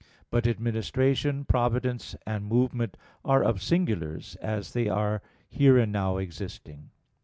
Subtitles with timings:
[0.31, 6.89] But administration, providence and movement are of singulars, as they are here and now existing.